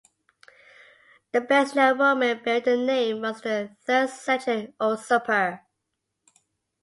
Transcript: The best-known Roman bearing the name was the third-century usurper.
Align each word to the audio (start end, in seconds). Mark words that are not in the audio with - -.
The 1.31 1.41
best-known 1.41 1.99
Roman 1.99 2.43
bearing 2.43 2.63
the 2.63 2.75
name 2.75 3.21
was 3.21 3.39
the 3.43 3.75
third-century 3.85 4.73
usurper. 4.81 5.61